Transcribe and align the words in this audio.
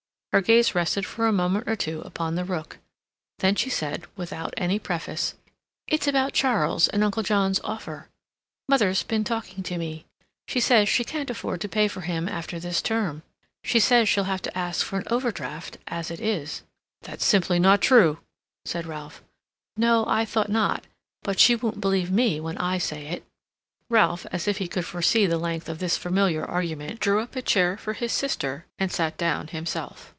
Her 0.33 0.39
gaze 0.39 0.73
rested 0.73 1.05
for 1.05 1.27
a 1.27 1.33
moment 1.33 1.67
or 1.67 1.75
two 1.75 1.99
upon 2.05 2.35
the 2.35 2.45
rook. 2.45 2.77
She 3.43 3.47
then 3.49 3.57
said, 3.57 4.05
without 4.15 4.53
any 4.55 4.79
preface: 4.79 5.33
"It's 5.89 6.07
about 6.07 6.31
Charles 6.31 6.87
and 6.87 7.03
Uncle 7.03 7.21
John's 7.21 7.59
offer.... 7.65 8.07
Mother's 8.69 9.03
been 9.03 9.25
talking 9.25 9.61
to 9.63 9.77
me. 9.77 10.05
She 10.47 10.61
says 10.61 10.87
she 10.87 11.03
can't 11.03 11.29
afford 11.29 11.59
to 11.59 11.67
pay 11.67 11.89
for 11.89 11.99
him 11.99 12.29
after 12.29 12.61
this 12.61 12.81
term. 12.81 13.23
She 13.65 13.77
says 13.77 14.07
she'll 14.07 14.23
have 14.23 14.41
to 14.43 14.57
ask 14.57 14.85
for 14.85 14.97
an 14.99 15.03
overdraft 15.11 15.77
as 15.89 16.09
it 16.09 16.21
is." 16.21 16.61
"That's 17.01 17.25
simply 17.25 17.59
not 17.59 17.81
true," 17.81 18.19
said 18.63 18.85
Ralph. 18.85 19.21
"No. 19.75 20.05
I 20.07 20.23
thought 20.23 20.47
not. 20.49 20.85
But 21.23 21.41
she 21.41 21.57
won't 21.57 21.81
believe 21.81 22.09
me 22.09 22.39
when 22.39 22.57
I 22.57 22.77
say 22.77 23.07
it." 23.07 23.25
Ralph, 23.89 24.25
as 24.31 24.47
if 24.47 24.59
he 24.59 24.69
could 24.69 24.85
foresee 24.85 25.25
the 25.25 25.37
length 25.37 25.67
of 25.67 25.79
this 25.79 25.97
familiar 25.97 26.45
argument, 26.45 27.01
drew 27.01 27.19
up 27.19 27.35
a 27.35 27.41
chair 27.41 27.75
for 27.75 27.91
his 27.91 28.13
sister 28.13 28.65
and 28.79 28.93
sat 28.93 29.17
down 29.17 29.47
himself. 29.49 30.07